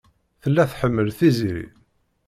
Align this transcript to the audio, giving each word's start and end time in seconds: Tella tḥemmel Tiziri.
Tella 0.41 0.63
tḥemmel 0.71 1.09
Tiziri. 1.17 1.65